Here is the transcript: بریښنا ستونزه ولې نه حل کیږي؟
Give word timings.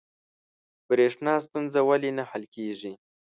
بریښنا 0.87 1.33
ستونزه 1.45 1.79
ولې 1.89 2.11
نه 2.17 2.23
حل 2.29 2.43
کیږي؟ 2.55 2.93